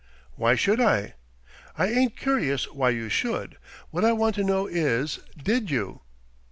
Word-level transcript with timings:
"Why 0.33 0.55
should 0.55 0.81
I?" 0.81 1.13
"I 1.77 1.85
ain't 1.87 2.17
curious 2.17 2.65
why 2.73 2.89
you 2.89 3.07
should. 3.07 3.57
What 3.91 4.03
I 4.03 4.13
want 4.13 4.33
to 4.37 4.43
know 4.43 4.65
is, 4.65 5.19
did 5.37 5.69
you?" 5.69 6.01